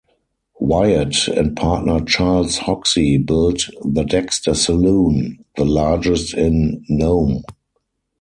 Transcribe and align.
Wyatt 0.59 1.27
and 1.27 1.55
partner 1.55 1.99
Charles 2.03 2.57
Hoxie 2.57 3.19
built 3.23 3.69
the 3.85 4.03
Dexter 4.03 4.55
Saloon, 4.55 5.45
the 5.57 5.63
largest 5.65 6.33
in 6.33 6.83
Nome. 6.89 7.43